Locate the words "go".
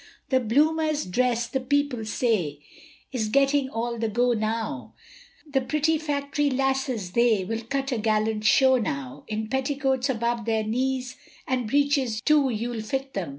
4.09-4.33